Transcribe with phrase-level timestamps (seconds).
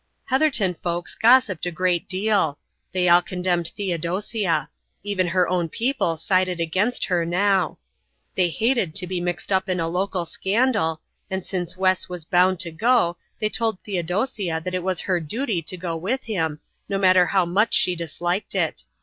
[0.25, 2.57] Heatherton folks gossiped a great deal.
[2.91, 4.67] They all condemned Theodosia.
[5.03, 7.77] Even her own people sided against her now.
[8.33, 12.59] They hated to be mixed up in a local scandal, and since Wes was bound
[12.61, 16.97] to go they told Theodosia that it was her duty to go with him, no
[16.97, 18.85] matter how much she disliked it.